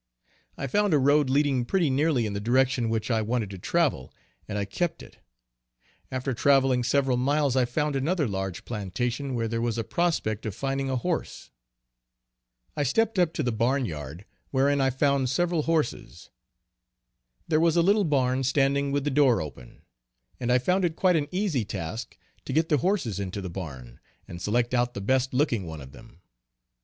I 0.57 0.65
found 0.65 0.95
a 0.95 0.97
road 0.97 1.29
leading 1.29 1.63
pretty 1.63 1.91
nearly 1.91 2.25
in 2.25 2.33
the 2.33 2.39
direction 2.39 2.89
which 2.89 3.11
I 3.11 3.21
wanted 3.21 3.51
to 3.51 3.59
travel, 3.59 4.11
and 4.47 4.57
I 4.57 4.65
kept 4.65 5.03
it. 5.03 5.19
After 6.11 6.33
traveling 6.33 6.83
several 6.83 7.17
miles 7.17 7.55
I 7.55 7.65
found 7.65 7.95
another 7.95 8.27
large 8.27 8.65
plantation 8.65 9.35
where 9.35 9.47
there 9.47 9.61
was 9.61 9.77
a 9.77 9.83
prospect 9.83 10.47
of 10.47 10.55
finding 10.55 10.89
a 10.89 10.95
horse. 10.95 11.51
I 12.75 12.81
stepped 12.81 13.19
up 13.19 13.31
to 13.33 13.43
the 13.43 13.51
barn 13.51 13.85
yard, 13.85 14.25
wherein 14.49 14.81
I 14.81 14.89
found 14.89 15.29
several 15.29 15.61
horses. 15.61 16.31
There 17.47 17.59
was 17.59 17.75
a 17.77 17.83
little 17.83 18.03
barn 18.03 18.41
standing 18.43 18.91
with 18.91 19.03
the 19.03 19.11
door 19.11 19.39
open, 19.39 19.83
and 20.39 20.51
I 20.51 20.57
found 20.57 20.83
it 20.83 20.95
quite 20.95 21.15
an 21.15 21.27
easy 21.31 21.63
task 21.63 22.17
to 22.45 22.53
get 22.53 22.69
the 22.69 22.77
horses 22.77 23.19
into 23.19 23.39
the 23.39 23.51
barn, 23.51 23.99
and 24.27 24.41
select 24.41 24.73
out 24.73 24.95
the 24.95 24.99
best 25.01 25.31
looking 25.31 25.67
one 25.67 25.79
of 25.79 25.91
them. 25.91 26.21